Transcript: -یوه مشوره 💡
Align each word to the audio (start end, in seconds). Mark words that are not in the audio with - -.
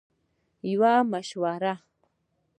-یوه 0.71 0.93
مشوره 1.11 1.73
💡 1.81 1.81